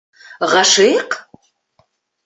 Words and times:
Ғашиҡ? 0.53 1.21